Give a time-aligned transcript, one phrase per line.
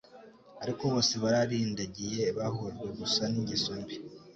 [0.63, 3.95] Ariko bose bararindagiye bahujwe gusa n’ingeso mbi